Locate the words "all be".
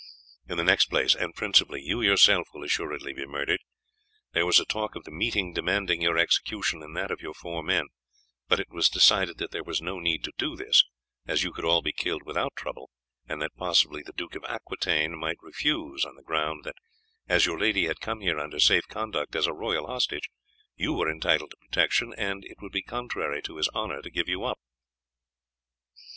11.65-11.91